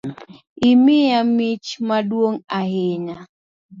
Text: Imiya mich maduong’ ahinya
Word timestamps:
Imiya 0.71 1.21
mich 1.35 1.69
maduong’ 1.87 2.37
ahinya 2.59 3.17